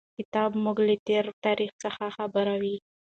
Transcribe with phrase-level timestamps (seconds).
[0.17, 2.75] کتاب موږ له تېر تاریخ څخه خبروي.